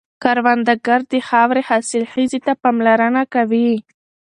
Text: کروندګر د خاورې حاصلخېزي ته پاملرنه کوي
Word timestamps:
کروندګر 0.23 0.99
د 1.11 1.13
خاورې 1.27 1.61
حاصلخېزي 1.69 2.39
ته 2.45 2.53
پاملرنه 2.61 3.23
کوي 3.33 3.71